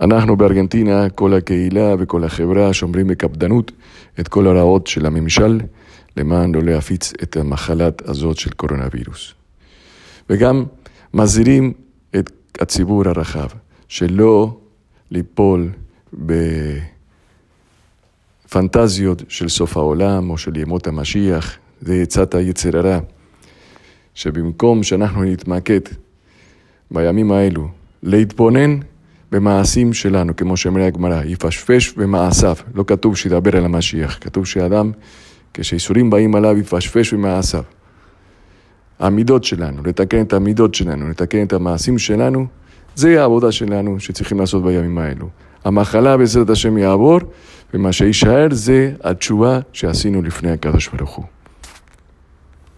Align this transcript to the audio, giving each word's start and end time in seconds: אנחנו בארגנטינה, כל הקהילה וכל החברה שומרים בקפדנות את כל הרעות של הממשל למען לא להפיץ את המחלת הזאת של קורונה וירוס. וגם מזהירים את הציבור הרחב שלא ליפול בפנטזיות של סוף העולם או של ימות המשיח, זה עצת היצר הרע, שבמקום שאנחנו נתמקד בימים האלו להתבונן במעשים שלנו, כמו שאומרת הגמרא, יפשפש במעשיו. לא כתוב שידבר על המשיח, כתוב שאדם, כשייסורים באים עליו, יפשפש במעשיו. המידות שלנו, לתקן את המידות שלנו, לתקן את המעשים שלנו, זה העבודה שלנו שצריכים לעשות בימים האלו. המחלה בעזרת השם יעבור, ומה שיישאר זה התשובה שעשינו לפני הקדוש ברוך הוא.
אנחנו 0.00 0.36
בארגנטינה, 0.36 1.10
כל 1.10 1.34
הקהילה 1.34 1.94
וכל 1.98 2.24
החברה 2.24 2.72
שומרים 2.72 3.06
בקפדנות 3.06 3.72
את 4.20 4.28
כל 4.28 4.46
הרעות 4.46 4.86
של 4.86 5.06
הממשל 5.06 5.60
למען 6.16 6.54
לא 6.54 6.62
להפיץ 6.62 7.12
את 7.22 7.36
המחלת 7.36 8.08
הזאת 8.08 8.36
של 8.36 8.50
קורונה 8.50 8.88
וירוס. 8.92 9.32
וגם 10.30 10.64
מזהירים 11.14 11.72
את 12.16 12.30
הציבור 12.60 13.08
הרחב 13.08 13.48
שלא 13.88 14.58
ליפול 15.10 15.68
בפנטזיות 18.48 19.22
של 19.28 19.48
סוף 19.48 19.76
העולם 19.76 20.30
או 20.30 20.38
של 20.38 20.56
ימות 20.56 20.86
המשיח, 20.86 21.56
זה 21.80 21.94
עצת 21.94 22.34
היצר 22.34 22.78
הרע, 22.78 22.98
שבמקום 24.14 24.82
שאנחנו 24.82 25.24
נתמקד 25.24 25.80
בימים 26.90 27.32
האלו 27.32 27.68
להתבונן 28.02 28.78
במעשים 29.36 29.92
שלנו, 29.92 30.36
כמו 30.36 30.56
שאומרת 30.56 30.94
הגמרא, 30.94 31.22
יפשפש 31.24 31.92
במעשיו. 31.92 32.56
לא 32.74 32.84
כתוב 32.86 33.16
שידבר 33.16 33.56
על 33.56 33.64
המשיח, 33.64 34.18
כתוב 34.20 34.46
שאדם, 34.46 34.90
כשייסורים 35.54 36.10
באים 36.10 36.34
עליו, 36.34 36.58
יפשפש 36.58 37.14
במעשיו. 37.14 37.62
המידות 38.98 39.44
שלנו, 39.44 39.82
לתקן 39.84 40.22
את 40.22 40.32
המידות 40.32 40.74
שלנו, 40.74 41.08
לתקן 41.08 41.42
את 41.42 41.52
המעשים 41.52 41.98
שלנו, 41.98 42.46
זה 42.94 43.20
העבודה 43.20 43.52
שלנו 43.52 44.00
שצריכים 44.00 44.40
לעשות 44.40 44.62
בימים 44.64 44.98
האלו. 44.98 45.28
המחלה 45.64 46.16
בעזרת 46.16 46.50
השם 46.50 46.78
יעבור, 46.78 47.18
ומה 47.74 47.92
שיישאר 47.92 48.46
זה 48.50 48.92
התשובה 49.04 49.60
שעשינו 49.72 50.22
לפני 50.22 50.50
הקדוש 50.50 50.88
ברוך 50.88 51.14
הוא. 51.14 51.24